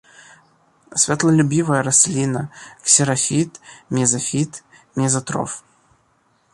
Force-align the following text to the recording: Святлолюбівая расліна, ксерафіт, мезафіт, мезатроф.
Святлолюбівая 1.01 1.81
расліна, 1.89 2.41
ксерафіт, 2.87 3.51
мезафіт, 3.99 4.53
мезатроф. 5.03 5.51